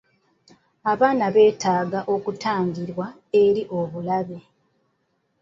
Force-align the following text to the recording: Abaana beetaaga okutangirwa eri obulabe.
Abaana 0.91 1.25
beetaaga 1.35 1.99
okutangirwa 2.15 3.05
eri 3.43 3.63
obulabe. 3.79 4.37